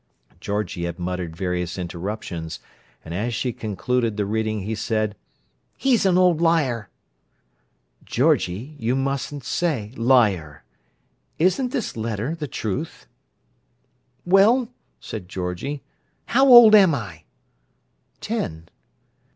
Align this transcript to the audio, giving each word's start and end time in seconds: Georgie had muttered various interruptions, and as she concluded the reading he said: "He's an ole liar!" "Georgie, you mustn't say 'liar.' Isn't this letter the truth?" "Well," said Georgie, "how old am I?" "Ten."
Georgie 0.39 0.85
had 0.85 0.97
muttered 0.97 1.35
various 1.35 1.77
interruptions, 1.77 2.59
and 3.05 3.13
as 3.13 3.35
she 3.35 3.53
concluded 3.53 4.17
the 4.17 4.25
reading 4.25 4.61
he 4.61 4.73
said: 4.73 5.15
"He's 5.77 6.07
an 6.07 6.17
ole 6.17 6.33
liar!" 6.35 6.89
"Georgie, 8.03 8.75
you 8.79 8.95
mustn't 8.95 9.43
say 9.43 9.91
'liar.' 9.95 10.63
Isn't 11.37 11.69
this 11.69 11.95
letter 11.95 12.33
the 12.33 12.47
truth?" 12.47 13.05
"Well," 14.25 14.69
said 14.99 15.29
Georgie, 15.29 15.83
"how 16.25 16.47
old 16.47 16.73
am 16.73 16.95
I?" 16.95 17.25
"Ten." 18.21 18.69